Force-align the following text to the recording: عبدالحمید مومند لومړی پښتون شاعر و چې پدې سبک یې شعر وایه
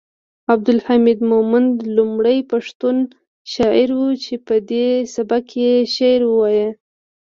عبدالحمید 0.53 1.19
مومند 1.31 1.73
لومړی 1.95 2.39
پښتون 2.51 2.97
شاعر 3.53 3.89
و 3.93 4.03
چې 4.23 4.33
پدې 4.47 4.87
سبک 5.15 5.45
یې 5.63 5.73
شعر 5.95 6.21
وایه 6.27 6.69